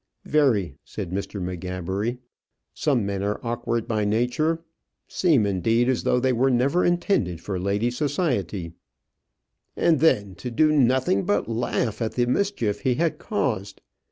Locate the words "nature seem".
4.03-5.45